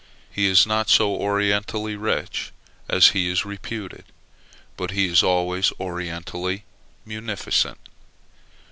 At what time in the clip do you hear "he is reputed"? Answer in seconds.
3.09-4.05